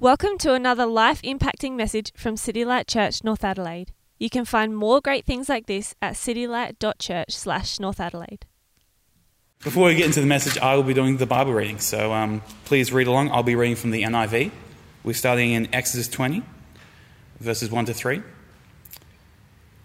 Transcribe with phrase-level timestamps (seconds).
[0.00, 3.92] Welcome to another life impacting message from City Light Church, North Adelaide.
[4.18, 8.46] You can find more great things like this at citylight.church slash North Adelaide.
[9.62, 11.80] Before we get into the message, I will be doing the Bible reading.
[11.80, 13.30] So um, please read along.
[13.30, 14.52] I'll be reading from the NIV.
[15.04, 16.44] We're starting in Exodus 20,
[17.38, 18.22] verses 1 to 3.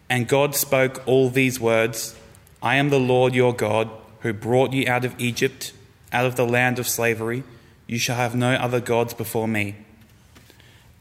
[0.09, 2.17] And God spoke all these words
[2.61, 3.89] I am the Lord your God,
[4.21, 5.73] who brought you out of Egypt,
[6.13, 7.43] out of the land of slavery.
[7.85, 9.75] You shall have no other gods before me.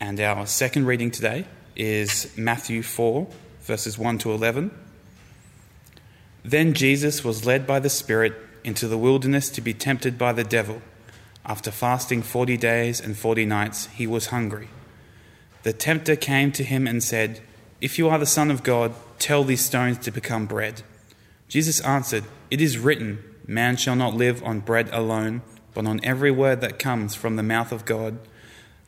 [0.01, 3.27] And our second reading today is Matthew 4,
[3.63, 4.71] verses 1 to 11.
[6.45, 10.45] Then Jesus was led by the Spirit into the wilderness to be tempted by the
[10.45, 10.83] devil.
[11.47, 14.69] After fasting 40 days and 40 nights, he was hungry.
[15.63, 17.41] The tempter came to him and said,
[17.81, 20.83] If you are the Son of God, tell these stones to become bread.
[21.49, 26.31] Jesus answered, It is written, Man shall not live on bread alone, but on every
[26.31, 28.19] word that comes from the mouth of God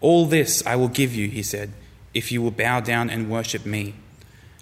[0.00, 1.72] All this I will give you, he said,
[2.14, 3.94] if you will bow down and worship me.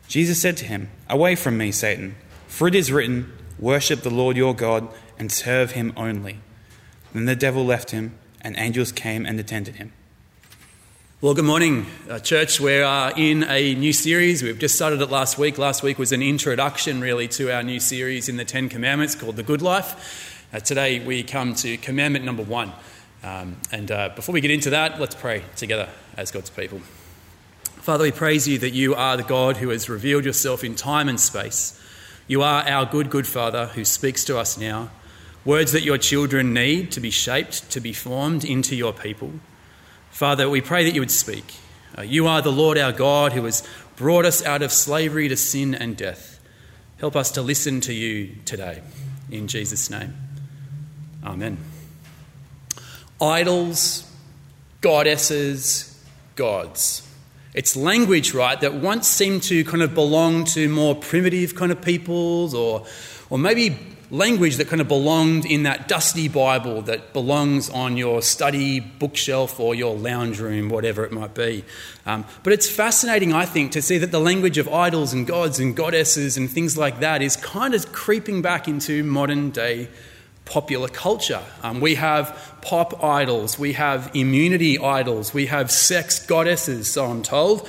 [0.08, 4.36] Jesus said to him, Away from me, Satan, for it is written, Worship the Lord
[4.36, 6.38] your God and serve him only.
[7.12, 9.92] Then the devil left him, and angels came and attended him.
[11.20, 12.60] Well, good morning, uh, church.
[12.60, 14.42] We're uh, in a new series.
[14.42, 15.58] We've just started it last week.
[15.58, 19.34] Last week was an introduction, really, to our new series in the Ten Commandments called
[19.36, 20.46] The Good Life.
[20.52, 22.72] Uh, today we come to commandment number one.
[23.22, 26.80] Um, and uh, before we get into that, let's pray together as God's people.
[27.64, 31.08] Father, we praise you that you are the God who has revealed yourself in time
[31.08, 31.80] and space.
[32.26, 34.90] You are our good, good Father who speaks to us now.
[35.44, 39.32] Words that your children need to be shaped, to be formed into your people.
[40.10, 41.54] Father, we pray that you would speak.
[41.96, 45.36] Uh, you are the Lord our God who has brought us out of slavery to
[45.36, 46.38] sin and death.
[46.98, 48.82] Help us to listen to you today.
[49.30, 50.14] In Jesus' name.
[51.24, 51.77] Amen
[53.20, 54.10] idols,
[54.80, 56.04] goddesses,
[56.36, 57.04] gods.
[57.54, 61.82] It's language, right, that once seemed to kind of belong to more primitive kind of
[61.82, 62.86] peoples, or,
[63.30, 63.76] or maybe
[64.10, 69.60] language that kind of belonged in that dusty Bible that belongs on your study bookshelf
[69.60, 71.64] or your lounge room, whatever it might be.
[72.06, 75.58] Um, but it's fascinating, I think, to see that the language of idols and gods
[75.58, 79.88] and goddesses and things like that is kind of creeping back into modern day
[80.46, 81.42] popular culture.
[81.62, 87.22] Um, we have pop idols, we have immunity idols, we have sex goddesses, so I'm
[87.22, 87.66] told,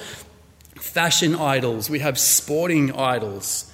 [0.76, 3.72] fashion idols, we have sporting idols.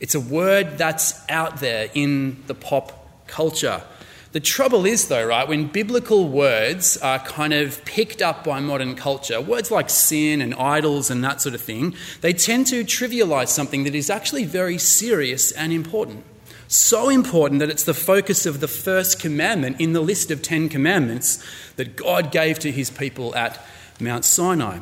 [0.00, 3.84] It's a word that's out there in the pop culture.
[4.32, 8.96] The trouble is, though, right, when biblical words are kind of picked up by modern
[8.96, 13.48] culture, words like sin and idols and that sort of thing, they tend to trivialize
[13.48, 16.22] something that is actually very serious and important.
[16.68, 20.68] So important that it's the focus of the first commandment in the list of Ten
[20.68, 21.44] Commandments
[21.76, 23.64] that God gave to his people at
[24.00, 24.80] Mount Sinai.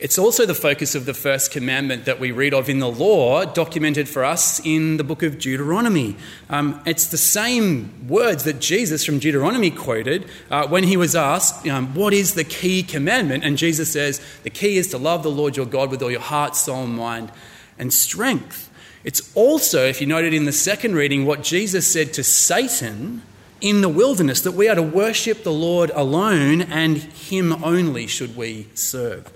[0.00, 3.44] It's also the focus of the first commandment that we read of in the law,
[3.44, 6.16] documented for us in the book of Deuteronomy.
[6.48, 11.68] Um, it's the same words that Jesus from Deuteronomy quoted uh, when he was asked,
[11.68, 13.44] um, What is the key commandment?
[13.44, 16.20] And Jesus says, The key is to love the Lord your God with all your
[16.20, 17.30] heart, soul, mind,
[17.78, 18.69] and strength.
[19.02, 23.22] It's also, if you noted in the second reading, what Jesus said to Satan
[23.60, 28.36] in the wilderness that we are to worship the Lord alone and Him only should
[28.36, 29.32] we serve.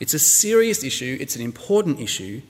[0.00, 2.42] It's a serious issue, it's an important issue.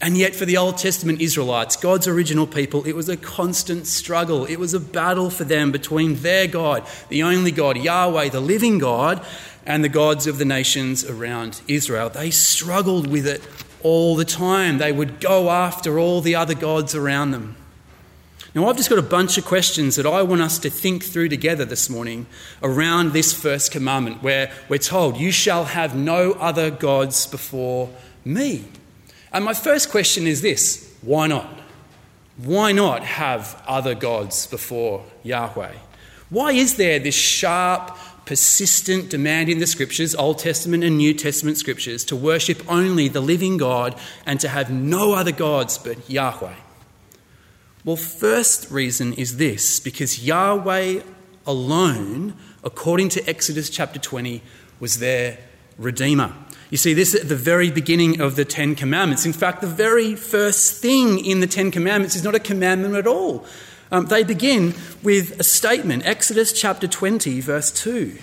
[0.00, 4.44] And yet, for the Old Testament Israelites, God's original people, it was a constant struggle.
[4.44, 8.78] It was a battle for them between their God, the only God, Yahweh, the living
[8.78, 9.26] God,
[9.66, 12.10] and the gods of the nations around Israel.
[12.10, 13.42] They struggled with it
[13.82, 14.78] all the time.
[14.78, 17.56] They would go after all the other gods around them.
[18.54, 21.28] Now, I've just got a bunch of questions that I want us to think through
[21.28, 22.26] together this morning
[22.62, 27.90] around this first commandment, where we're told, You shall have no other gods before
[28.24, 28.64] me.
[29.32, 31.46] And my first question is this why not?
[32.38, 35.74] Why not have other gods before Yahweh?
[36.30, 37.96] Why is there this sharp
[38.26, 43.22] persistent demand in the scriptures, Old Testament and New Testament scriptures, to worship only the
[43.22, 46.54] living God and to have no other gods but Yahweh?
[47.84, 51.00] Well, first reason is this because Yahweh
[51.46, 54.42] alone, according to Exodus chapter 20,
[54.78, 55.38] was their
[55.78, 56.34] redeemer.
[56.68, 59.24] You see, this at the very beginning of the Ten Commandments.
[59.24, 63.06] In fact, the very first thing in the Ten Commandments is not a commandment at
[63.06, 63.46] all.
[63.90, 68.18] Um, they begin with a statement Exodus chapter 20, verse 2.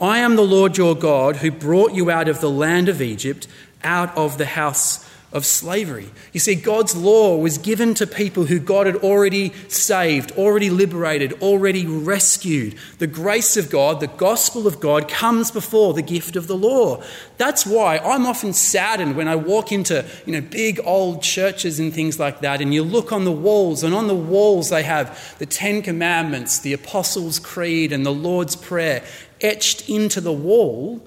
[0.00, 3.46] I am the Lord your God who brought you out of the land of Egypt,
[3.82, 6.08] out of the house of slavery.
[6.32, 11.34] You see, God's law was given to people who God had already saved, already liberated,
[11.42, 12.76] already rescued.
[12.98, 17.02] The grace of God, the gospel of God, comes before the gift of the law.
[17.36, 21.92] That's why I'm often saddened when I walk into you know, big old churches and
[21.92, 25.36] things like that, and you look on the walls, and on the walls they have
[25.38, 29.04] the Ten Commandments, the Apostles' Creed, and the Lord's Prayer
[29.42, 31.02] etched into the wall.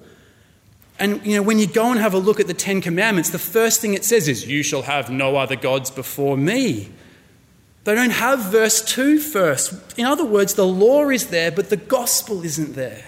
[1.01, 3.39] And you know, when you go and have a look at the Ten Commandments, the
[3.39, 6.89] first thing it says is, You shall have no other gods before me.
[7.85, 9.97] They don't have verse 2 first.
[9.97, 13.03] In other words, the law is there, but the gospel isn't there.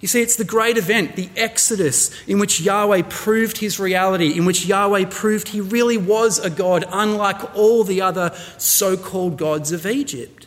[0.00, 4.44] You see, it's the great event, the Exodus, in which Yahweh proved his reality, in
[4.44, 9.70] which Yahweh proved he really was a God, unlike all the other so called gods
[9.70, 10.39] of Egypt.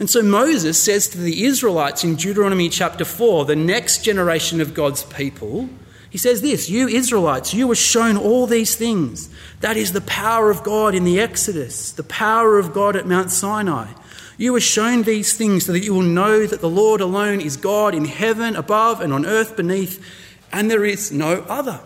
[0.00, 4.72] And so Moses says to the Israelites in Deuteronomy chapter 4, the next generation of
[4.72, 5.68] God's people,
[6.08, 9.28] he says this You Israelites, you were shown all these things.
[9.60, 13.30] That is the power of God in the Exodus, the power of God at Mount
[13.30, 13.92] Sinai.
[14.38, 17.58] You were shown these things so that you will know that the Lord alone is
[17.58, 20.02] God in heaven above and on earth beneath,
[20.50, 21.78] and there is no other.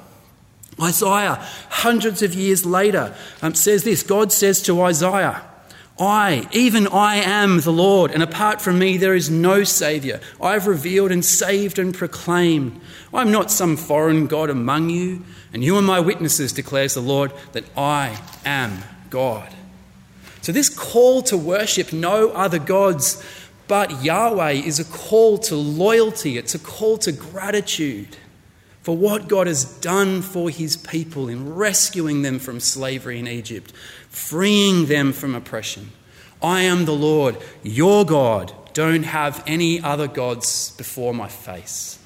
[0.81, 3.13] Isaiah, hundreds of years later,
[3.43, 5.45] um, says this God says to Isaiah,
[5.99, 10.19] I, even I am the Lord, and apart from me there is no Saviour.
[10.41, 12.81] I have revealed and saved and proclaimed.
[13.13, 17.01] I am not some foreign God among you, and you are my witnesses, declares the
[17.01, 19.55] Lord, that I am God.
[20.43, 23.23] So, this call to worship no other gods
[23.67, 28.17] but Yahweh is a call to loyalty, it's a call to gratitude
[28.85, 33.73] for what God has done for his people in rescuing them from slavery in Egypt,
[34.11, 35.91] freeing them from oppression.
[36.43, 38.53] I am the Lord, your God.
[38.75, 41.99] Don't have any other gods before my face.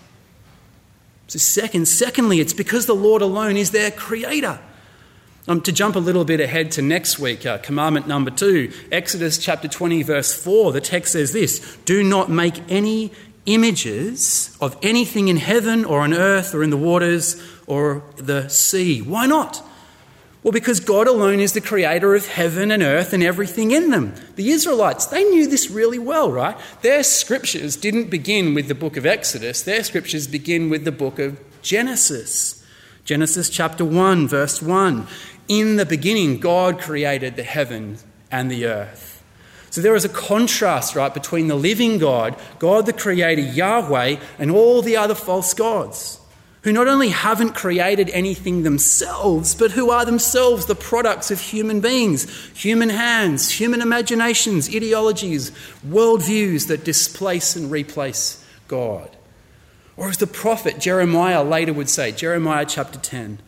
[1.26, 4.60] So, second, secondly, it's because the Lord alone is their creator.
[5.48, 9.36] Um, to jump a little bit ahead to next week, uh, commandment number two, Exodus
[9.38, 13.10] chapter 20, verse 4, the text says this Do not make any
[13.48, 19.00] images of anything in heaven or on earth or in the waters or the sea.
[19.00, 19.62] Why not?
[20.42, 24.14] Well, because God alone is the creator of heaven and earth and everything in them.
[24.36, 26.56] The Israelites, they knew this really well, right?
[26.82, 31.18] Their scriptures didn't begin with the book of Exodus, their scriptures begin with the book
[31.18, 32.64] of Genesis.
[33.04, 35.06] Genesis chapter 1, verse 1.
[35.48, 37.98] In the beginning, God created the heaven
[38.30, 39.07] and the earth.
[39.70, 44.50] So there is a contrast, right, between the living God, God the Creator, Yahweh, and
[44.50, 46.20] all the other false gods,
[46.62, 51.80] who not only haven't created anything themselves, but who are themselves the products of human
[51.80, 55.50] beings, human hands, human imaginations, ideologies,
[55.86, 59.10] worldviews that displace and replace God.
[59.96, 63.40] Or as the prophet Jeremiah later would say, Jeremiah chapter 10,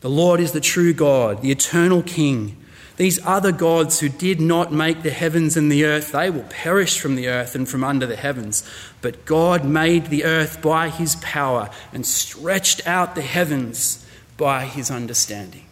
[0.00, 2.61] the Lord is the true God, the eternal King
[2.96, 7.00] these other gods who did not make the heavens and the earth, they will perish
[7.00, 8.68] from the earth and from under the heavens.
[9.00, 14.06] But God made the earth by his power and stretched out the heavens
[14.36, 15.64] by his understanding.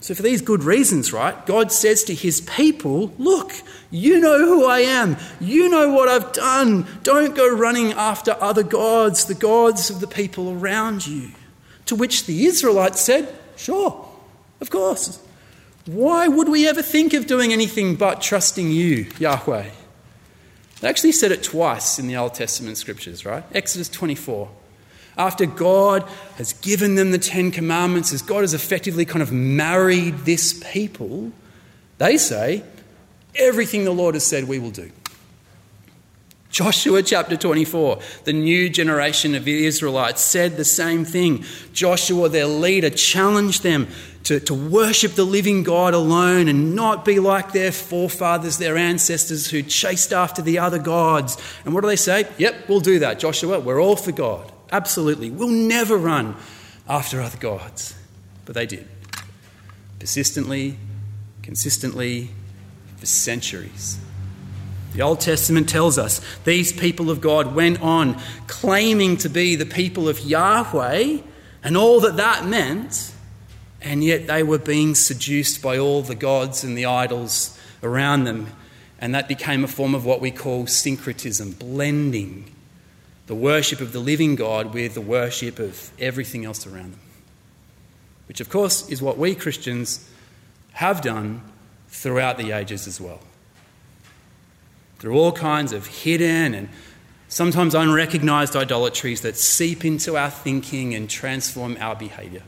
[0.00, 3.52] So, for these good reasons, right, God says to his people, Look,
[3.90, 5.16] you know who I am.
[5.40, 6.86] You know what I've done.
[7.02, 11.32] Don't go running after other gods, the gods of the people around you.
[11.86, 14.08] To which the Israelites said, Sure,
[14.60, 15.18] of course.
[15.86, 19.70] Why would we ever think of doing anything but trusting you, Yahweh?
[20.80, 23.44] They actually said it twice in the Old Testament scriptures, right?
[23.54, 24.50] Exodus 24.
[25.16, 26.02] After God
[26.36, 31.32] has given them the Ten Commandments, as God has effectively kind of married this people,
[31.98, 32.62] they say,
[33.36, 34.90] everything the Lord has said we will do.
[36.56, 41.44] Joshua chapter 24, the new generation of the Israelites said the same thing.
[41.74, 43.88] Joshua, their leader, challenged them
[44.22, 49.50] to, to worship the living God alone and not be like their forefathers, their ancestors
[49.50, 51.36] who chased after the other gods.
[51.66, 52.26] And what do they say?
[52.38, 53.60] Yep, we'll do that, Joshua.
[53.60, 54.50] We're all for God.
[54.72, 55.28] Absolutely.
[55.28, 56.36] We'll never run
[56.88, 57.94] after other gods.
[58.46, 58.88] But they did.
[59.98, 60.78] Persistently,
[61.42, 62.30] consistently,
[62.96, 64.00] for centuries.
[64.96, 69.66] The Old Testament tells us these people of God went on claiming to be the
[69.66, 71.18] people of Yahweh,
[71.62, 73.12] and all that that meant
[73.82, 78.48] and yet they were being seduced by all the gods and the idols around them.
[79.00, 82.50] And that became a form of what we call syncretism, blending.
[83.26, 87.00] the worship of the living God with the worship of everything else around them.
[88.28, 90.08] Which, of course, is what we Christians
[90.74, 91.42] have done
[91.88, 93.20] throughout the ages as well.
[94.98, 96.68] Through all kinds of hidden and
[97.28, 102.42] sometimes unrecognized idolatries that seep into our thinking and transform our behavior.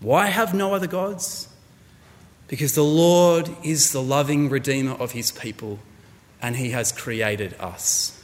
[0.00, 1.48] Why have no other gods?
[2.48, 5.78] Because the Lord is the loving Redeemer of his people
[6.42, 8.16] and he has created us.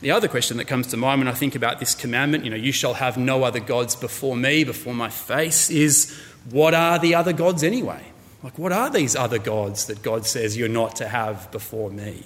[0.00, 2.56] The other question that comes to mind when I think about this commandment, you know,
[2.56, 7.14] you shall have no other gods before me, before my face, is what are the
[7.14, 8.09] other gods anyway?
[8.42, 12.24] Like, what are these other gods that God says you're not to have before me?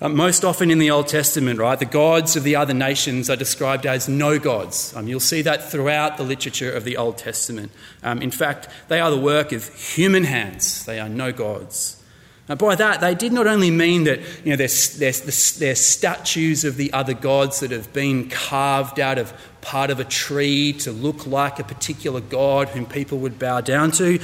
[0.00, 3.36] Uh, most often in the Old Testament, right, the gods of the other nations are
[3.36, 4.94] described as no gods.
[4.96, 7.70] Um, you'll see that throughout the literature of the Old Testament.
[8.02, 12.02] Um, in fact, they are the work of human hands, they are no gods.
[12.48, 14.68] Now, by that, they did not only mean that you know, they're,
[14.98, 15.12] they're,
[15.58, 20.04] they're statues of the other gods that have been carved out of part of a
[20.04, 24.20] tree to look like a particular god whom people would bow down to.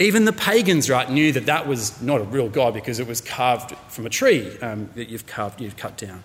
[0.00, 3.20] Even the pagans, right, knew that that was not a real god because it was
[3.20, 6.22] carved from a tree um, that you've carved, you've cut down.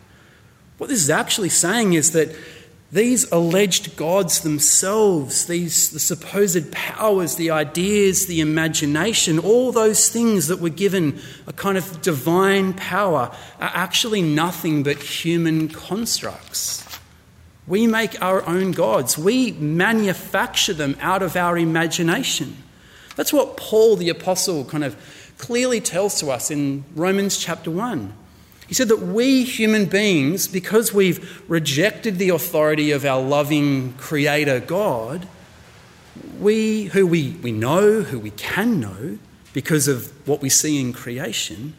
[0.77, 2.33] What this is actually saying is that
[2.89, 10.47] these alleged gods themselves, these the supposed powers, the ideas, the imagination, all those things
[10.47, 13.29] that were given a kind of divine power
[13.59, 16.85] are actually nothing but human constructs.
[17.67, 19.17] We make our own gods.
[19.17, 22.55] We manufacture them out of our imagination.
[23.15, 24.95] That's what Paul the Apostle kind of
[25.37, 28.13] clearly tells to us in Romans chapter 1.
[28.67, 34.61] He said that we human beings, because we've rejected the authority of our loving Creator
[34.61, 35.27] God,
[36.39, 39.19] we who we, we know, who we can know,
[39.53, 41.73] because of what we see in creation,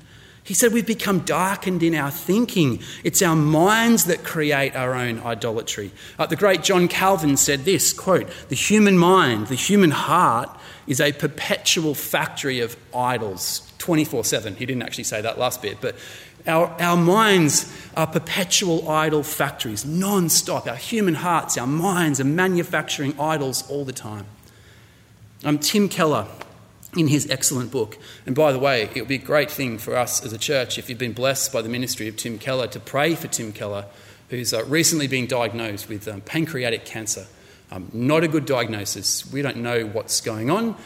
[0.46, 2.80] he said we've become darkened in our thinking.
[3.02, 5.90] It's our minds that create our own idolatry.
[6.20, 10.48] Uh, the great John Calvin said this quote, The human mind, the human heart,
[10.86, 14.56] is a perpetual factory of idols 24 7.
[14.56, 15.96] He didn't actually say that last bit, but
[16.46, 20.66] our, our minds are perpetual idol factories, non stop.
[20.66, 24.26] Our human hearts, our minds are manufacturing idols all the time.
[25.44, 26.26] Um, Tim Keller,
[26.96, 29.96] in his excellent book, and by the way, it would be a great thing for
[29.96, 32.80] us as a church if you've been blessed by the ministry of Tim Keller to
[32.80, 33.86] pray for Tim Keller,
[34.30, 37.26] who's uh, recently been diagnosed with um, pancreatic cancer.
[37.70, 39.30] Um, not a good diagnosis.
[39.32, 40.76] We don't know what's going on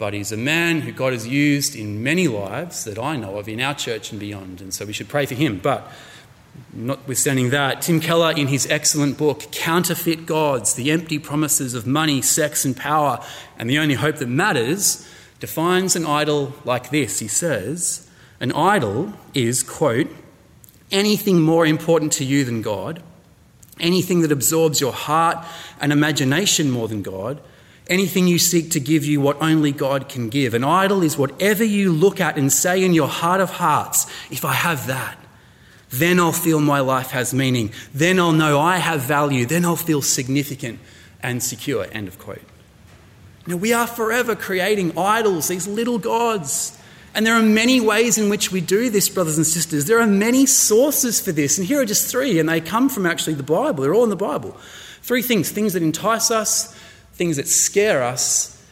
[0.00, 3.50] but he's a man who God has used in many lives that I know of
[3.50, 4.62] in our church and beyond.
[4.62, 5.60] And so we should pray for him.
[5.62, 5.92] But
[6.72, 12.22] notwithstanding that, Tim Keller, in his excellent book, Counterfeit Gods The Empty Promises of Money,
[12.22, 13.22] Sex, and Power,
[13.58, 15.06] and the Only Hope That Matters,
[15.38, 17.18] defines an idol like this.
[17.18, 18.08] He says,
[18.40, 20.08] An idol is, quote,
[20.90, 23.02] anything more important to you than God,
[23.80, 25.44] anything that absorbs your heart
[25.80, 27.40] and imagination more than God
[27.90, 30.54] anything you seek to give you what only God can give.
[30.54, 34.44] An idol is whatever you look at and say in your heart of hearts, if
[34.44, 35.18] I have that,
[35.90, 37.72] then I'll feel my life has meaning.
[37.92, 39.44] Then I'll know I have value.
[39.44, 40.78] Then I'll feel significant
[41.20, 41.86] and secure.
[41.90, 42.42] End of quote.
[43.46, 46.79] Now, we are forever creating idols, these little gods.
[47.14, 49.86] And there are many ways in which we do this, brothers and sisters.
[49.86, 51.58] There are many sources for this.
[51.58, 53.82] And here are just three, and they come from actually the Bible.
[53.82, 54.56] They're all in the Bible.
[55.02, 56.74] Three things things that entice us,
[57.14, 58.62] things that scare us,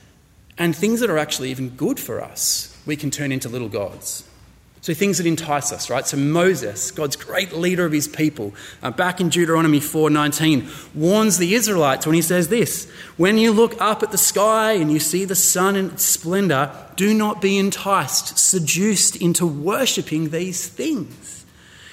[0.56, 4.27] and things that are actually even good for us, we can turn into little gods.
[4.88, 6.06] So things that entice us, right?
[6.06, 11.54] So Moses, God's great leader of his people, uh, back in Deuteronomy 4:19, warns the
[11.54, 12.86] Israelites when he says this:
[13.18, 16.70] "When you look up at the sky and you see the sun in its splendor,
[16.96, 21.44] do not be enticed, seduced into worshipping these things."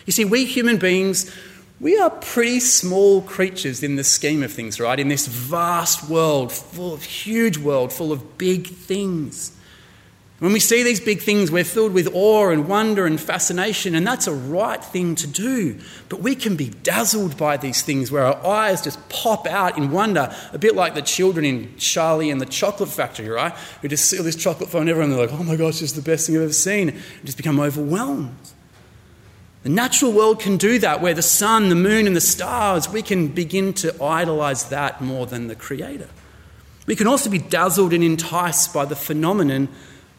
[0.06, 1.26] You see, we human beings
[1.82, 4.98] we are pretty small creatures in the scheme of things, right?
[4.98, 9.52] In this vast world, full of huge world, full of big things.
[10.40, 14.06] When we see these big things, we're filled with awe and wonder and fascination, and
[14.06, 15.80] that's a right thing to do.
[16.10, 19.92] But we can be dazzled by these things where our eyes just pop out in
[19.92, 23.54] wonder, a bit like the children in Charlie and the Chocolate Factory, right?
[23.82, 25.94] Who just see all this chocolate phone, everyone, they're like, oh my gosh, this is
[25.94, 28.36] the best thing I've ever seen, and just become overwhelmed.
[29.64, 33.02] The natural world can do that, where the sun, the moon, and the stars, we
[33.02, 36.10] can begin to idolize that more than the Creator.
[36.88, 39.70] We can also be dazzled and enticed by the phenomenon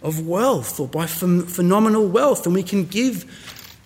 [0.02, 3.24] of wealth or by ph- phenomenal wealth, and we can give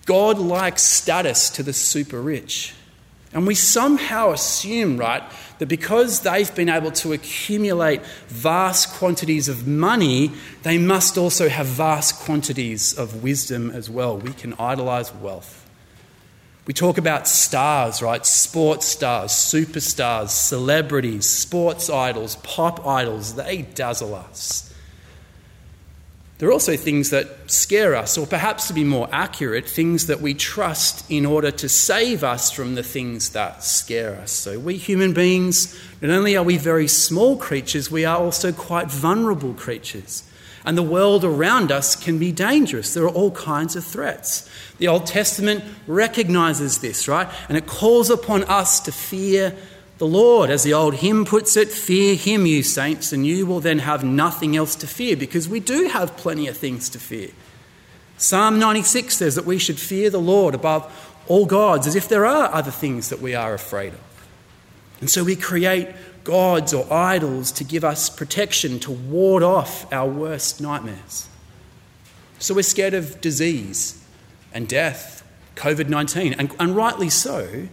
[0.05, 2.73] God like status to the super rich.
[3.33, 5.23] And we somehow assume, right,
[5.59, 10.31] that because they've been able to accumulate vast quantities of money,
[10.63, 14.17] they must also have vast quantities of wisdom as well.
[14.17, 15.69] We can idolize wealth.
[16.65, 18.25] We talk about stars, right?
[18.25, 23.35] Sports stars, superstars, celebrities, sports idols, pop idols.
[23.35, 24.70] They dazzle us.
[26.41, 30.21] There are also things that scare us, or perhaps to be more accurate, things that
[30.21, 34.31] we trust in order to save us from the things that scare us.
[34.31, 38.89] So, we human beings, not only are we very small creatures, we are also quite
[38.89, 40.23] vulnerable creatures.
[40.65, 42.95] And the world around us can be dangerous.
[42.95, 44.49] There are all kinds of threats.
[44.79, 47.29] The Old Testament recognizes this, right?
[47.49, 49.55] And it calls upon us to fear
[50.01, 50.49] the Lord.
[50.49, 54.03] As the old hymn puts it, fear him, you saints, and you will then have
[54.03, 57.29] nothing else to fear, because we do have plenty of things to fear.
[58.17, 60.91] Psalm 96 says that we should fear the Lord above
[61.27, 64.27] all gods, as if there are other things that we are afraid of.
[65.01, 65.89] And so we create
[66.23, 71.29] gods or idols to give us protection, to ward off our worst nightmares.
[72.39, 74.03] So we're scared of disease
[74.51, 75.23] and death,
[75.57, 77.67] COVID 19, and, and rightly so.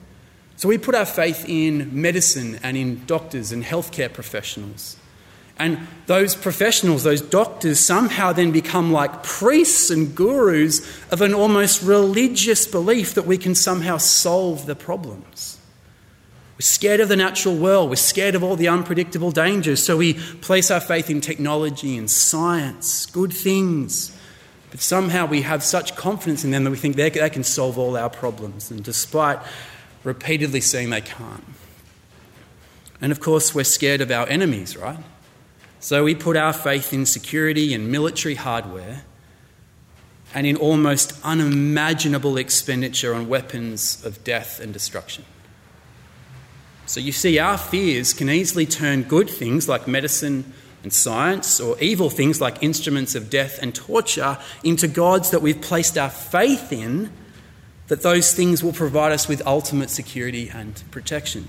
[0.59, 4.97] So we put our faith in medicine and in doctors and healthcare professionals.
[5.57, 10.81] And those professionals, those doctors, somehow then become like priests and gurus
[11.13, 15.61] of an almost religious belief that we can somehow solve the problems.
[16.57, 20.15] We're scared of the natural world, we're scared of all the unpredictable dangers, so we
[20.15, 24.11] place our faith in technology and science, good things.
[24.73, 27.97] But somehow we have such confidence in them that we think they can solve all
[27.97, 28.73] our problems.
[28.73, 29.39] And despite
[30.09, 31.45] repeatedly saying they can't.
[33.01, 34.99] And of course, we're scared of our enemies, right?
[35.79, 39.03] So we put our faith in security and military hardware
[40.35, 45.25] and in almost unimaginable expenditure on weapons of death and destruction.
[46.87, 51.79] So you see, our fears can easily turn good things like medicine and science, or
[51.81, 56.73] evil things like instruments of death and torture, into gods that we've placed our faith
[56.73, 57.11] in
[57.89, 61.49] that those things will provide us with ultimate security and protection.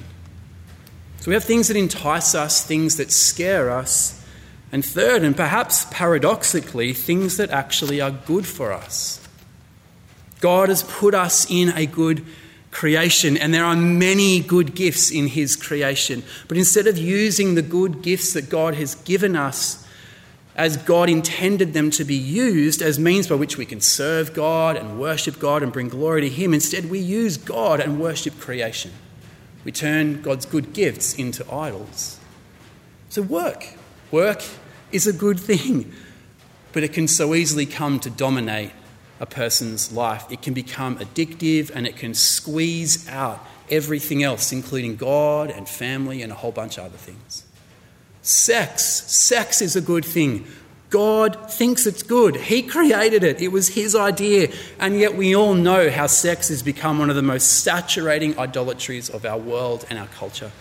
[1.20, 4.26] So we have things that entice us, things that scare us,
[4.72, 9.28] and third, and perhaps paradoxically, things that actually are good for us.
[10.40, 12.26] God has put us in a good
[12.72, 16.24] creation, and there are many good gifts in His creation.
[16.48, 19.86] But instead of using the good gifts that God has given us
[20.60, 24.76] as God intended them to be used as means by which we can serve God
[24.76, 26.54] and worship God and bring glory to Him.
[26.54, 28.92] Instead, we use God and worship creation.
[29.64, 32.20] We turn God's good gifts into idols.
[33.08, 33.68] So, work.
[34.12, 34.44] Work
[34.92, 35.94] is a good thing,
[36.74, 38.72] but it can so easily come to dominate
[39.22, 40.30] a person's life.
[40.30, 46.22] It can become addictive and it can squeeze out everything else, including God and family
[46.22, 47.46] and a whole bunch of other things.
[48.22, 48.84] Sex.
[48.84, 50.46] Sex is a good thing.
[50.90, 52.36] God thinks it's good.
[52.36, 53.42] He created it.
[53.42, 54.52] It was His idea.
[54.80, 59.10] And yet we all know how sex has become one of the most saturating idolatries
[59.10, 60.52] of our world and our culture.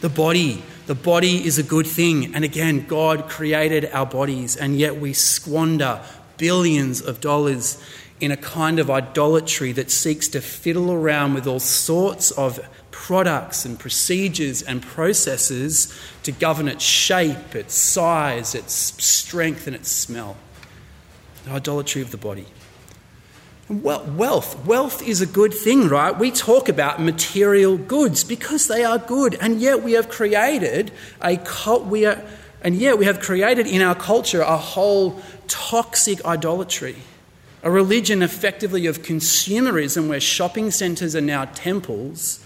[0.00, 0.62] The body.
[0.86, 2.34] The body is a good thing.
[2.34, 6.02] And again, God created our bodies, and yet we squander
[6.36, 7.82] billions of dollars
[8.20, 12.60] in a kind of idolatry that seeks to fiddle around with all sorts of
[13.06, 19.88] products and procedures and processes to govern its shape, its size, its strength, and its
[19.88, 20.36] smell.
[21.44, 22.46] The idolatry of the body.
[23.68, 24.66] wealth.
[24.66, 26.18] Wealth is a good thing, right?
[26.18, 30.90] We talk about material goods because they are good, and yet we have created
[31.22, 31.86] a cult.
[31.86, 32.20] We are,
[32.62, 36.96] and yet we have created in our culture a whole toxic idolatry
[37.60, 42.38] a religion effectively of consumerism where shopping centres are now temples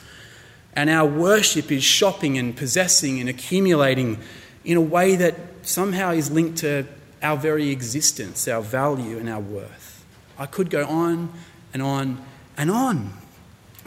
[0.75, 4.19] and our worship is shopping and possessing and accumulating
[4.65, 6.87] in a way that somehow is linked to
[7.23, 10.05] our very existence, our value, and our worth.
[10.39, 11.33] I could go on
[11.73, 12.25] and on
[12.57, 13.13] and on.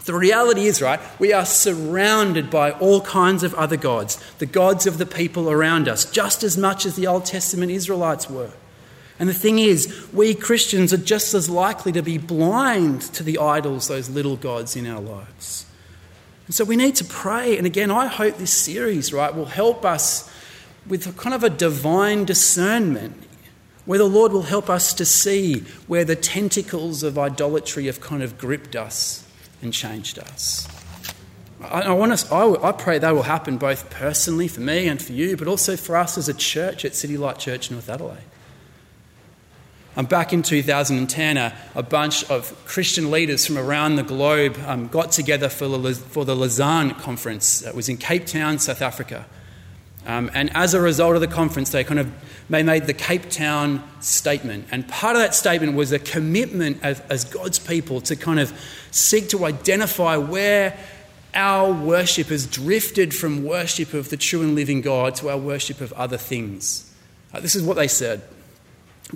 [0.05, 4.85] The reality is, right, we are surrounded by all kinds of other gods, the gods
[4.85, 8.51] of the people around us, just as much as the Old Testament Israelites were.
[9.17, 13.39] And the thing is, we Christians are just as likely to be blind to the
[13.39, 15.64] idols, those little gods in our lives.
[16.45, 17.57] And so we need to pray.
[17.57, 20.31] And again, I hope this series, right, will help us
[20.87, 23.23] with kind of a divine discernment
[23.85, 28.23] where the Lord will help us to see where the tentacles of idolatry have kind
[28.23, 29.27] of gripped us
[29.61, 30.67] and changed us.
[31.61, 35.01] I, I want us, I, I pray that will happen both personally for me and
[35.01, 38.17] for you, but also for us as a church at City Light Church North Adelaide.
[39.97, 44.89] Um, back in 2010, a, a, bunch of Christian leaders from around the globe um,
[44.89, 47.61] got together for the, for the Lausanne conference.
[47.61, 49.25] It was in Cape Town, South Africa.
[50.05, 52.11] Um, and as a result of the conference, they kind of
[52.49, 54.67] they made the Cape Town statement.
[54.69, 58.53] And part of that statement was a commitment as, as God's people to kind of
[58.91, 60.77] seek to identify where
[61.33, 65.81] our worship has drifted from worship of the true and living God to our worship
[65.81, 66.93] of other things.
[67.33, 68.21] Uh, this is what they said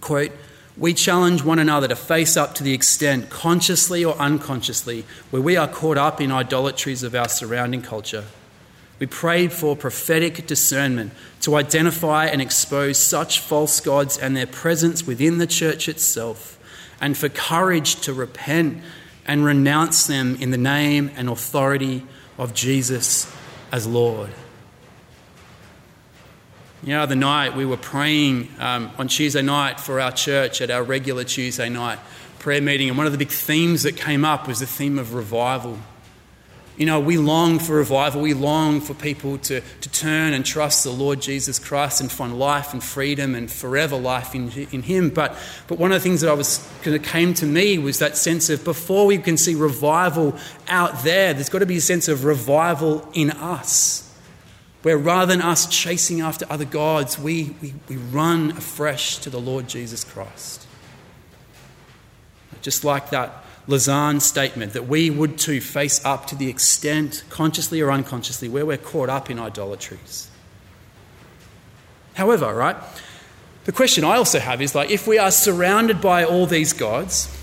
[0.02, 0.32] quote,
[0.80, 5.58] we challenge one another to face up to the extent, consciously or unconsciously, where we
[5.58, 8.24] are caught up in idolatries of our surrounding culture.
[8.98, 11.12] We prayed for prophetic discernment
[11.42, 16.58] to identify and expose such false gods and their presence within the church itself,
[17.02, 18.82] and for courage to repent
[19.26, 22.06] and renounce them in the name and authority
[22.38, 23.32] of Jesus
[23.72, 24.30] as Lord.
[26.82, 30.72] You know, the night we were praying um, on Tuesday night for our church at
[30.72, 32.00] our regular Tuesday night
[32.40, 35.14] prayer meeting, and one of the big themes that came up was the theme of
[35.14, 35.78] revival.
[36.78, 38.22] You know, we long for revival.
[38.22, 42.40] We long for people to, to turn and trust the Lord Jesus Christ and find
[42.40, 45.10] life and freedom and forever life in, in Him.
[45.10, 45.38] But,
[45.68, 48.16] but one of the things that I was kind of came to me was that
[48.16, 50.38] sense of before we can see revival
[50.70, 54.09] out there, there's got to be a sense of revival in us.
[54.82, 59.40] Where rather than us chasing after other gods, we, we, we run afresh to the
[59.40, 60.66] Lord Jesus Christ.
[62.62, 67.82] Just like that Lausanne statement that we would too face up to the extent, consciously
[67.82, 70.30] or unconsciously, where we're caught up in idolatries.
[72.16, 72.76] However, right,
[73.66, 77.34] the question I also have is like, if we are surrounded by all these gods,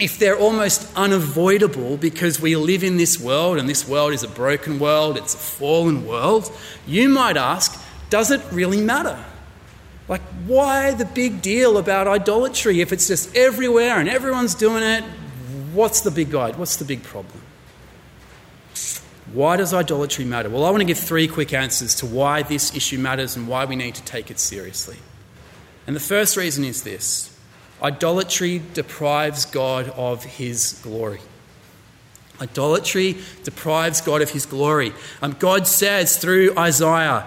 [0.00, 4.28] if they're almost unavoidable because we live in this world and this world is a
[4.28, 6.50] broken world, it's a fallen world,
[6.86, 9.22] you might ask, does it really matter?
[10.08, 15.04] Like, why the big deal about idolatry if it's just everywhere and everyone's doing it?
[15.72, 16.56] What's the big guide?
[16.56, 17.40] What's the big problem?
[19.32, 20.50] Why does idolatry matter?
[20.50, 23.64] Well, I want to give three quick answers to why this issue matters and why
[23.64, 24.96] we need to take it seriously.
[25.86, 27.36] And the first reason is this
[27.82, 31.20] idolatry deprives God of his glory.
[32.40, 34.92] Idolatry deprives God of his glory.
[35.20, 37.26] Um, God says through Isaiah,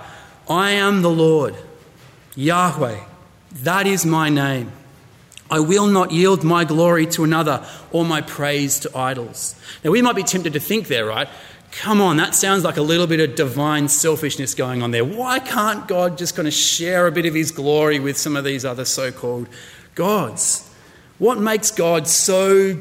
[0.50, 1.56] I am the Lord,
[2.36, 3.00] Yahweh,
[3.62, 4.72] that is my name.
[5.52, 9.56] I will not yield my glory to another or my praise to idols.
[9.84, 11.28] Now, we might be tempted to think there, right?
[11.72, 15.06] Come on, that sounds like a little bit of divine selfishness going on there.
[15.06, 18.44] Why can't God just kind of share a bit of his glory with some of
[18.44, 19.48] these other so called
[19.96, 20.70] gods?
[21.20, 22.80] What makes God so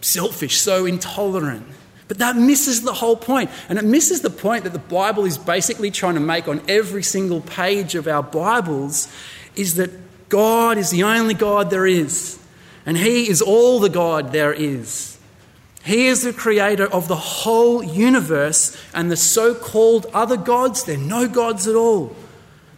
[0.00, 1.66] selfish, so intolerant?
[2.08, 3.50] But that misses the whole point.
[3.68, 7.02] And it misses the point that the Bible is basically trying to make on every
[7.02, 9.12] single page of our Bibles
[9.54, 9.90] is that
[10.28, 12.38] God is the only God there is,
[12.86, 15.18] and He is all the God there is.
[15.84, 20.96] He is the creator of the whole universe, and the so called other gods, they're
[20.96, 22.14] no gods at all.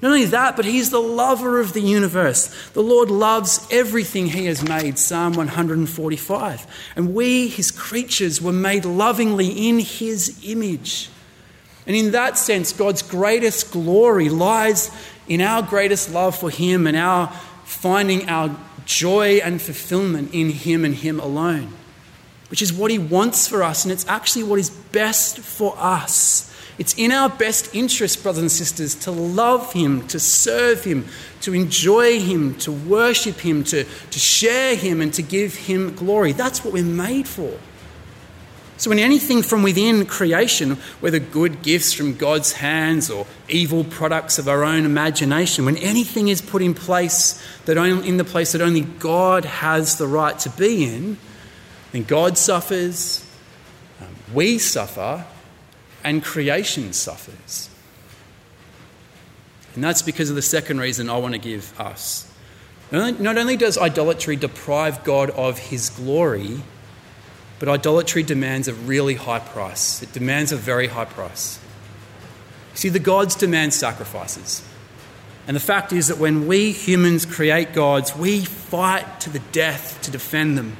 [0.03, 2.49] Not only that, but He's the lover of the universe.
[2.71, 6.67] The Lord loves everything He has made, Psalm 145.
[6.97, 11.09] And we, His creatures, were made lovingly in His image.
[11.87, 14.91] And in that sense, God's greatest glory lies
[15.29, 17.29] in our greatest love for Him and our
[17.65, 21.73] finding our joy and fulfillment in Him and Him alone,
[22.51, 26.52] which is what He wants for us, and it's actually what is best for us.
[26.79, 31.07] It's in our best interest, brothers and sisters, to love Him, to serve Him,
[31.43, 36.33] to enjoy Him, to worship Him, to, to share Him, and to give Him glory.
[36.33, 37.59] That's what we're made for.
[38.79, 44.39] So, when anything from within creation, whether good gifts from God's hands or evil products
[44.41, 48.51] of our own imagination, when anything is put in place that only, in the place
[48.53, 51.17] that only God has the right to be in,
[51.93, 53.25] then God suffers,
[54.01, 55.27] um, we suffer,
[56.05, 57.69] and creation suffers.
[59.75, 62.31] And that's because of the second reason I want to give us.
[62.91, 66.63] Not only does idolatry deprive God of his glory,
[67.59, 70.03] but idolatry demands a really high price.
[70.03, 71.59] It demands a very high price.
[72.75, 74.63] See, the gods demand sacrifices.
[75.47, 80.01] And the fact is that when we humans create gods, we fight to the death
[80.03, 80.77] to defend them.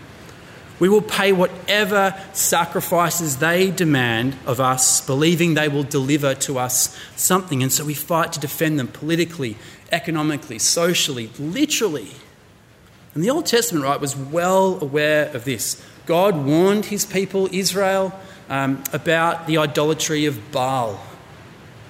[0.83, 6.99] We will pay whatever sacrifices they demand of us, believing they will deliver to us
[7.15, 7.63] something.
[7.63, 9.57] And so we fight to defend them politically,
[9.93, 12.09] economically, socially, literally.
[13.15, 15.81] And the Old Testament, right, was well aware of this.
[16.05, 18.13] God warned his people, Israel,
[18.49, 21.01] um, about the idolatry of Baal.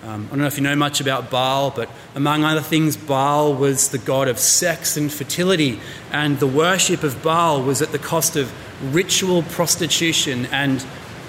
[0.05, 3.55] Um, I don't know if you know much about Baal, but among other things, Baal
[3.55, 5.79] was the god of sex and fertility,
[6.11, 8.53] and the worship of Baal was at the cost of
[8.93, 10.85] ritual prostitution and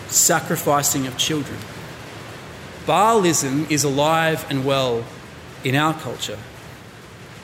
[0.07, 1.59] sacrificing of children.
[2.87, 5.05] Baalism is alive and well
[5.63, 6.39] in our culture.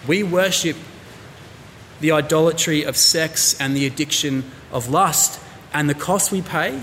[0.08, 0.78] We worship
[2.00, 5.40] the idolatry of sex and the addiction of lust,
[5.74, 6.82] and the cost we pay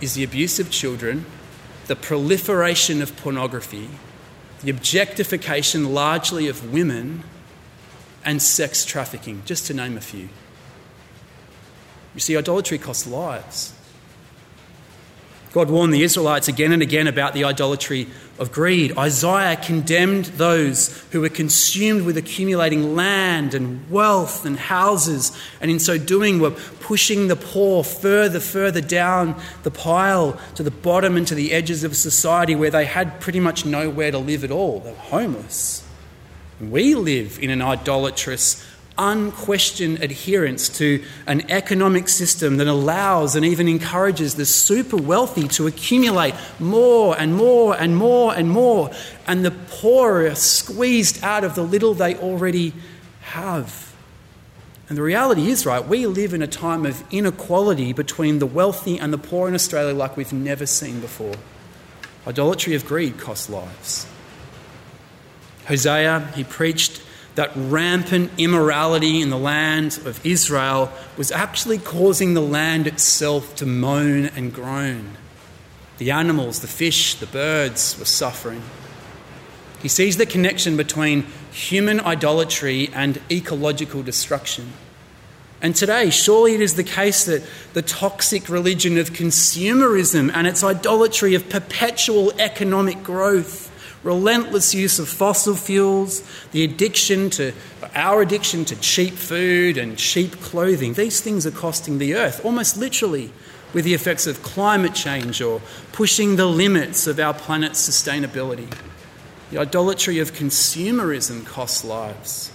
[0.00, 1.26] is the abuse of children,
[1.86, 3.88] the proliferation of pornography,
[4.62, 7.24] the objectification largely of women,
[8.24, 10.28] and sex trafficking, just to name a few.
[12.14, 13.72] You see, idolatry costs lives.
[15.52, 18.06] God warned the Israelites again and again about the idolatry
[18.42, 18.98] of greed.
[18.98, 25.78] Isaiah condemned those who were consumed with accumulating land and wealth and houses, and in
[25.78, 31.26] so doing were pushing the poor further, further down the pile to the bottom and
[31.28, 34.80] to the edges of society where they had pretty much nowhere to live at all.
[34.80, 35.86] They were homeless.
[36.60, 38.62] We live in an idolatrous
[38.98, 45.66] unquestioned adherence to an economic system that allows and even encourages the super wealthy to
[45.66, 48.90] accumulate more and more and more and more,
[49.26, 52.72] and the poor are squeezed out of the little they already
[53.22, 53.94] have.
[54.88, 58.98] And the reality is, right, we live in a time of inequality between the wealthy
[58.98, 61.34] and the poor in Australia like we've never seen before.
[62.26, 64.06] Idolatry of greed costs lives.
[65.66, 67.00] Hosea, he preached
[67.34, 73.66] that rampant immorality in the land of Israel was actually causing the land itself to
[73.66, 75.16] moan and groan.
[75.98, 78.62] The animals, the fish, the birds were suffering.
[79.80, 84.72] He sees the connection between human idolatry and ecological destruction.
[85.60, 90.64] And today, surely it is the case that the toxic religion of consumerism and its
[90.64, 93.71] idolatry of perpetual economic growth
[94.02, 97.52] relentless use of fossil fuels, the addiction to
[97.94, 102.76] our addiction to cheap food and cheap clothing, these things are costing the earth, almost
[102.76, 103.32] literally,
[103.72, 105.60] with the effects of climate change or
[105.92, 108.72] pushing the limits of our planet's sustainability.
[109.50, 112.52] The idolatry of consumerism costs lives.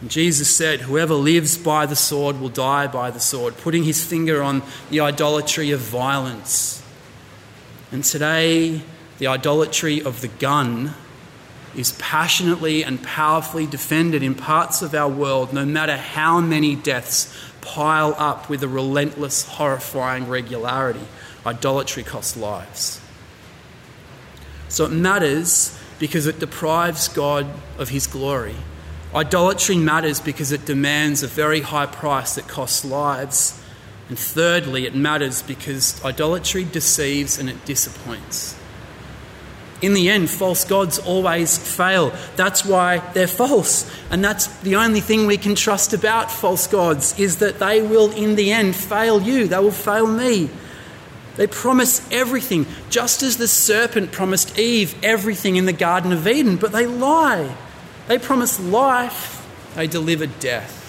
[0.00, 4.04] And Jesus said, Whoever lives by the sword will die by the sword, putting his
[4.04, 6.82] finger on the idolatry of violence.
[7.90, 8.82] And today,
[9.18, 10.94] the idolatry of the gun
[11.76, 17.34] is passionately and powerfully defended in parts of our world, no matter how many deaths
[17.60, 21.06] pile up with a relentless, horrifying regularity.
[21.46, 23.00] Idolatry costs lives.
[24.68, 27.46] So it matters because it deprives God
[27.78, 28.56] of his glory.
[29.14, 33.60] Idolatry matters because it demands a very high price that costs lives.
[34.08, 38.58] And thirdly, it matters because idolatry deceives and it disappoints.
[39.84, 42.14] In the end, false gods always fail.
[42.36, 43.90] That's why they're false.
[44.10, 48.10] And that's the only thing we can trust about false gods is that they will,
[48.12, 49.46] in the end, fail you.
[49.46, 50.48] They will fail me.
[51.36, 56.56] They promise everything, just as the serpent promised Eve everything in the Garden of Eden,
[56.56, 57.54] but they lie.
[58.08, 60.83] They promise life, they deliver death.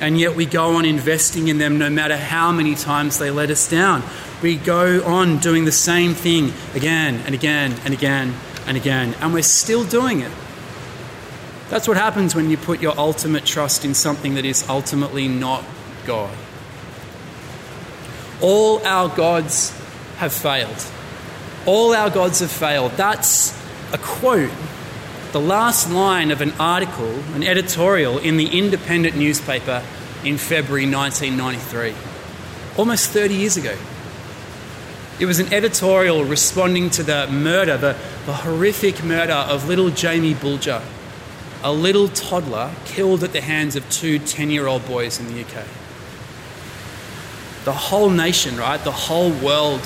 [0.00, 3.50] And yet we go on investing in them no matter how many times they let
[3.50, 4.02] us down
[4.44, 8.34] we go on doing the same thing again and again and again
[8.66, 10.30] and again, and we're still doing it.
[11.70, 15.64] That's what happens when you put your ultimate trust in something that is ultimately not
[16.06, 16.36] God.
[18.42, 19.70] All our gods
[20.16, 20.86] have failed.
[21.64, 22.92] All our gods have failed.
[22.92, 23.58] That's
[23.94, 24.50] a quote,
[25.34, 29.82] the last line of an article, an editorial in the Independent newspaper
[30.22, 31.92] in February 1993,
[32.78, 33.76] almost 30 years ago.
[35.18, 40.34] It was an editorial responding to the murder, the, the horrific murder of little Jamie
[40.34, 40.80] Bulger,
[41.64, 45.40] a little toddler killed at the hands of two 10 year old boys in the
[45.40, 45.66] UK.
[47.64, 49.80] The whole nation, right, the whole world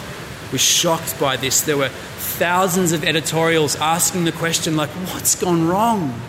[0.52, 1.62] was shocked by this.
[1.62, 1.90] There were
[2.38, 6.20] thousands of editorials asking the question, like, what's gone wrong?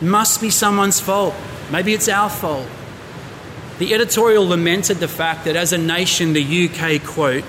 [0.00, 1.34] Must be someone's fault.
[1.70, 2.66] Maybe it's our fault.
[3.78, 7.44] The editorial lamented the fact that as a nation, the UK, quote,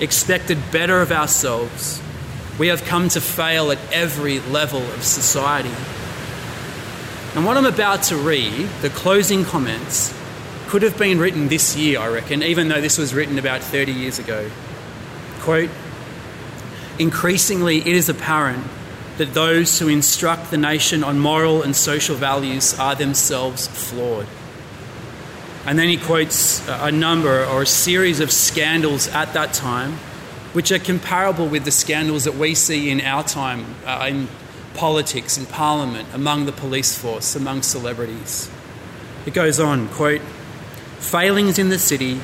[0.00, 2.02] expected better of ourselves,
[2.58, 5.74] we have come to fail at every level of society.
[7.36, 10.12] And what I'm about to read, the closing comments,
[10.66, 13.92] could have been written this year, I reckon, even though this was written about 30
[13.92, 14.50] years ago.
[15.40, 15.70] Quote
[16.98, 18.64] Increasingly, it is apparent
[19.18, 24.26] that those who instruct the nation on moral and social values are themselves flawed.
[25.66, 29.92] And then he quotes a number or a series of scandals at that time,
[30.52, 34.28] which are comparable with the scandals that we see in our time uh, in
[34.74, 38.50] politics, in parliament, among the police force, among celebrities.
[39.26, 40.20] It goes on, quote,
[41.00, 42.20] failings in the city,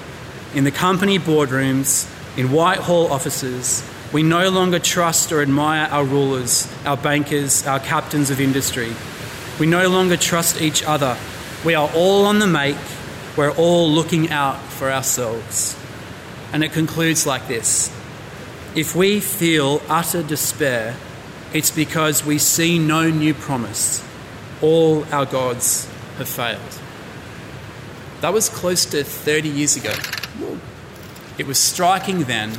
[0.54, 2.08] in the company boardrooms,
[2.38, 3.82] in Whitehall offices,
[4.12, 8.92] We no longer trust or admire our rulers, our bankers, our captains of industry.
[9.58, 11.16] We no longer trust each other.
[11.64, 12.76] We are all on the make.
[13.36, 15.78] We're all looking out for ourselves.
[16.52, 17.90] And it concludes like this
[18.74, 20.94] If we feel utter despair,
[21.54, 24.04] it's because we see no new promise.
[24.60, 25.86] All our gods
[26.18, 26.78] have failed.
[28.20, 29.94] That was close to 30 years ago.
[31.38, 32.52] It was striking then,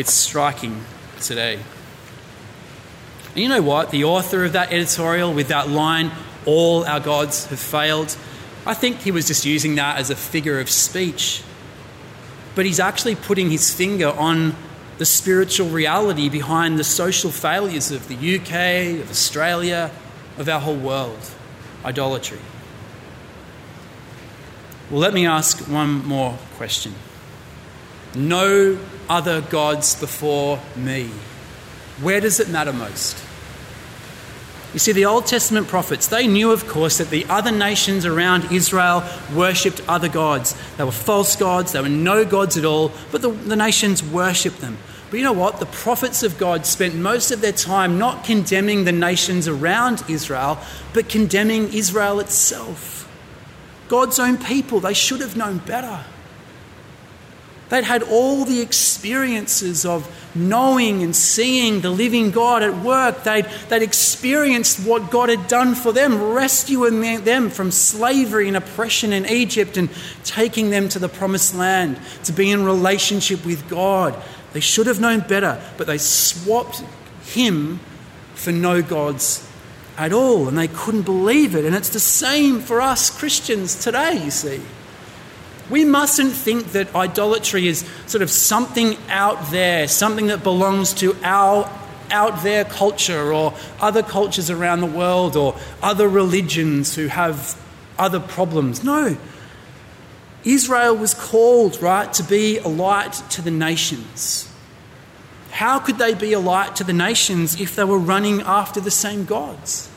[0.00, 0.82] it's striking
[1.20, 1.60] today.
[3.34, 3.90] And you know what?
[3.90, 6.10] The author of that editorial with that line,
[6.46, 8.16] all our gods have failed,
[8.64, 11.42] I think he was just using that as a figure of speech.
[12.54, 14.56] But he's actually putting his finger on
[14.96, 19.90] the spiritual reality behind the social failures of the UK, of Australia,
[20.38, 21.30] of our whole world
[21.84, 22.38] idolatry.
[24.90, 26.94] Well, let me ask one more question.
[28.14, 28.78] No
[29.10, 31.10] other gods before me.
[32.00, 33.22] Where does it matter most?
[34.72, 38.52] You see, the Old Testament prophets, they knew, of course, that the other nations around
[38.52, 39.02] Israel
[39.34, 40.56] worshipped other gods.
[40.76, 44.60] They were false gods, they were no gods at all, but the, the nations worshipped
[44.60, 44.78] them.
[45.10, 45.58] But you know what?
[45.58, 50.56] The prophets of God spent most of their time not condemning the nations around Israel,
[50.94, 53.08] but condemning Israel itself.
[53.88, 56.04] God's own people, they should have known better.
[57.70, 63.22] They'd had all the experiences of knowing and seeing the living God at work.
[63.22, 69.12] They'd, they'd experienced what God had done for them, rescuing them from slavery and oppression
[69.12, 69.88] in Egypt and
[70.24, 74.20] taking them to the promised land to be in relationship with God.
[74.52, 76.82] They should have known better, but they swapped
[77.24, 77.78] Him
[78.34, 79.48] for no gods
[79.96, 81.64] at all, and they couldn't believe it.
[81.64, 84.60] And it's the same for us Christians today, you see.
[85.70, 91.16] We mustn't think that idolatry is sort of something out there, something that belongs to
[91.22, 91.70] our
[92.10, 97.60] out there culture or other cultures around the world or other religions who have
[97.98, 98.82] other problems.
[98.82, 99.16] No.
[100.44, 104.50] Israel was called, right, to be a light to the nations.
[105.50, 108.90] How could they be a light to the nations if they were running after the
[108.90, 109.89] same gods?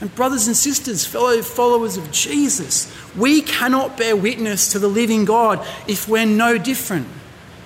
[0.00, 5.26] And, brothers and sisters, fellow followers of Jesus, we cannot bear witness to the living
[5.26, 7.06] God if we're no different.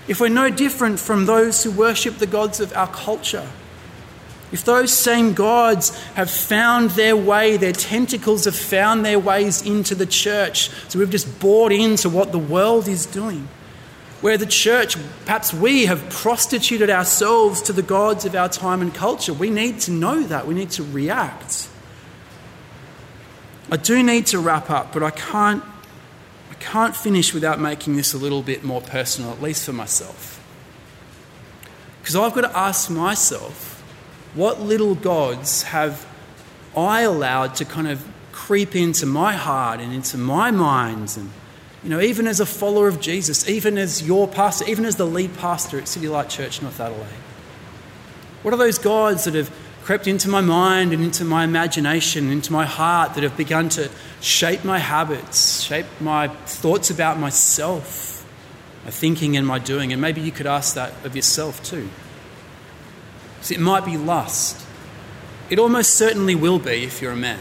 [0.09, 3.49] If we're no different from those who worship the gods of our culture.
[4.53, 9.94] If those same gods have found their way, their tentacles have found their ways into
[9.94, 13.49] the church, so we've just bought into what the world is doing.
[14.20, 18.94] Where the church, perhaps we have prostituted ourselves to the gods of our time and
[18.94, 20.47] culture, we need to know that.
[20.47, 21.68] We need to react.
[23.70, 25.62] I do need to wrap up, but I can't,
[26.50, 30.40] I can't finish without making this a little bit more personal, at least for myself.
[32.00, 33.81] Because I've got to ask myself,
[34.35, 36.07] what little gods have
[36.77, 41.14] I allowed to kind of creep into my heart and into my mind?
[41.16, 41.31] And,
[41.83, 45.07] you know, even as a follower of Jesus, even as your pastor, even as the
[45.07, 47.07] lead pastor at City Light Church North Adelaide.
[48.42, 49.50] What are those gods that have
[49.85, 53.90] crept into my mind and into my imagination, into my heart that have begun to
[54.23, 58.27] shape my habits, shape my thoughts about myself,
[58.87, 59.92] my thinking and my doing.
[59.92, 61.90] And maybe you could ask that of yourself too.
[63.42, 64.64] See, it might be lust.
[65.51, 67.40] It almost certainly will be if you're a man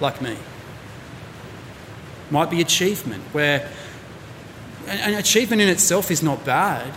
[0.00, 0.36] like me.
[2.30, 3.68] Might be achievement, where
[4.86, 6.94] an achievement in itself is not bad.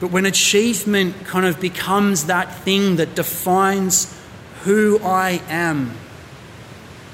[0.00, 4.14] But when achievement kind of becomes that thing that defines
[4.62, 5.92] who I am,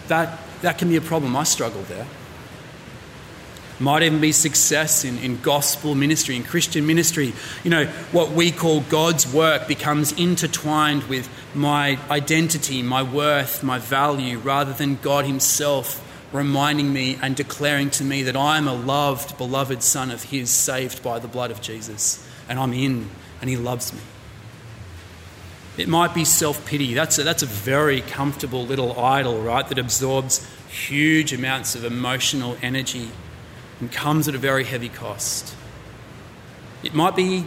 [0.08, 1.34] that, that can be a problem.
[1.34, 2.06] I struggle there.
[3.80, 7.32] Might even be success in, in gospel ministry, in Christian ministry.
[7.64, 13.78] You know, what we call God's work becomes intertwined with my identity, my worth, my
[13.78, 16.00] value, rather than God Himself
[16.32, 20.50] reminding me and declaring to me that I am a loved, beloved Son of His,
[20.50, 23.08] saved by the blood of Jesus and I'm in
[23.40, 24.00] and He loves me.
[25.76, 26.94] It might be self pity.
[26.94, 32.56] That's a, that's a very comfortable little idol, right, that absorbs huge amounts of emotional
[32.62, 33.10] energy
[33.80, 35.54] and comes at a very heavy cost.
[36.82, 37.44] It might be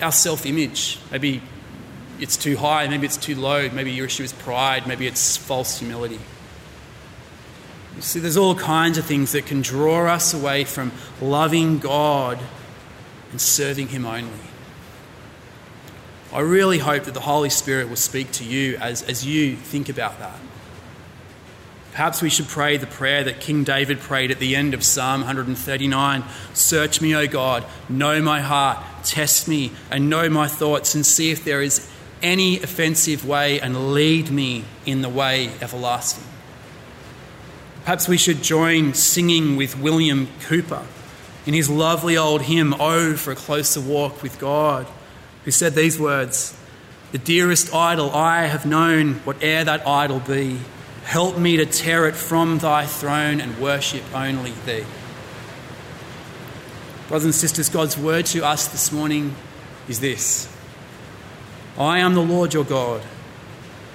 [0.00, 0.98] our self image.
[1.10, 1.42] Maybe
[2.18, 5.78] it's too high, maybe it's too low, maybe your issue is pride, maybe it's false
[5.78, 6.20] humility.
[7.96, 12.38] You see, there's all kinds of things that can draw us away from loving God
[13.32, 14.30] and serving Him only.
[16.32, 19.90] I really hope that the Holy Spirit will speak to you as, as you think
[19.90, 20.38] about that.
[21.90, 25.20] Perhaps we should pray the prayer that King David prayed at the end of Psalm
[25.20, 26.24] 139
[26.54, 31.30] Search me, O God, know my heart, test me, and know my thoughts, and see
[31.30, 31.86] if there is
[32.22, 36.24] any offensive way, and lead me in the way everlasting.
[37.84, 40.86] Perhaps we should join singing with William Cowper
[41.46, 44.86] in his lovely old hymn, Oh, for a closer walk with God,
[45.44, 46.56] who said these words
[47.10, 50.58] The dearest idol I have known, whate'er that idol be,
[51.04, 54.84] help me to tear it from thy throne and worship only thee.
[57.08, 59.34] Brothers and sisters, God's word to us this morning
[59.88, 60.48] is this
[61.76, 63.02] I am the Lord your God,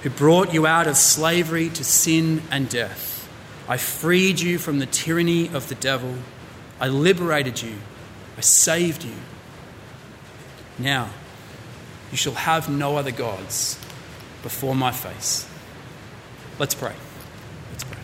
[0.02, 3.28] who brought you out of slavery to sin and death.
[3.68, 6.14] I freed you from the tyranny of the devil.
[6.80, 7.76] I liberated you.
[8.36, 9.14] I saved you.
[10.78, 11.10] Now,
[12.10, 13.78] you shall have no other gods
[14.42, 15.48] before my face.
[16.58, 16.94] Let's pray.
[17.72, 17.98] Let's pray.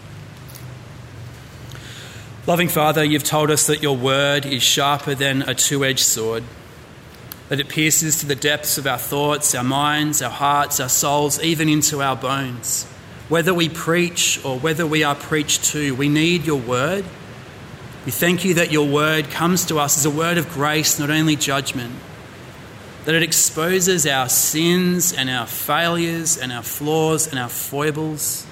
[2.47, 6.43] Loving Father, you've told us that your word is sharper than a two edged sword,
[7.49, 11.41] that it pierces to the depths of our thoughts, our minds, our hearts, our souls,
[11.41, 12.85] even into our bones.
[13.29, 17.05] Whether we preach or whether we are preached to, we need your word.
[18.05, 21.09] We thank you that your word comes to us as a word of grace, not
[21.09, 21.95] only judgment,
[23.07, 28.47] that it exposes our sins and our failures and our flaws and our foibles,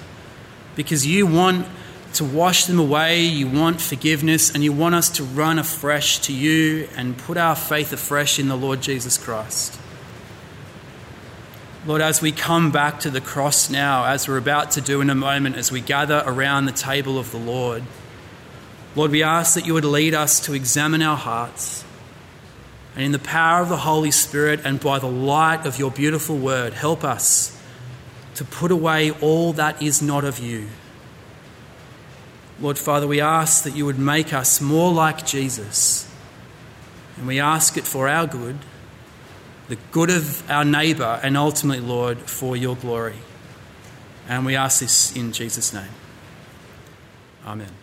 [0.75, 1.67] because you want
[2.13, 6.33] to wash them away, you want forgiveness, and you want us to run afresh to
[6.33, 9.79] you and put our faith afresh in the Lord Jesus Christ.
[11.85, 15.09] Lord, as we come back to the cross now, as we're about to do in
[15.09, 17.83] a moment, as we gather around the table of the Lord,
[18.95, 21.83] Lord, we ask that you would lead us to examine our hearts.
[22.95, 26.37] And in the power of the Holy Spirit and by the light of your beautiful
[26.37, 27.59] word, help us
[28.35, 30.67] to put away all that is not of you.
[32.59, 36.09] Lord Father, we ask that you would make us more like Jesus.
[37.17, 38.59] And we ask it for our good
[39.67, 43.15] the good of our neighbour, and ultimately, Lord, for your glory.
[44.27, 45.89] And we ask this in Jesus' name.
[47.45, 47.82] Amen.